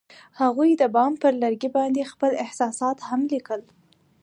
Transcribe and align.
هغوی 0.41 0.71
د 0.75 0.83
بام 0.95 1.13
پر 1.21 1.33
لرګي 1.41 1.69
باندې 1.77 2.09
خپل 2.11 2.31
احساسات 2.43 2.97
هم 3.07 3.21
لیکل. 3.31 3.61